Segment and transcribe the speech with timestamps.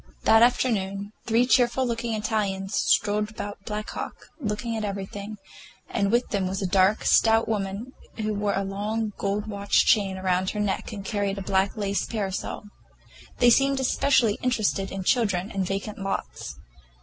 [0.23, 5.37] That afternoon three cheerful looking Italians strolled about Black Hawk, looking at everything,
[5.87, 10.17] and with them was a dark, stout woman who wore a long gold watch chain
[10.17, 12.63] about her neck and carried a black lace parasol.
[13.37, 16.55] They seemed especially interested in children and vacant lots.